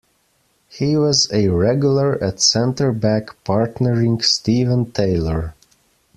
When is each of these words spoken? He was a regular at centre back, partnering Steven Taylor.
He 0.67 0.97
was 0.97 1.31
a 1.31 1.49
regular 1.49 2.15
at 2.23 2.39
centre 2.41 2.91
back, 2.91 3.35
partnering 3.45 4.23
Steven 4.23 4.91
Taylor. 4.91 5.53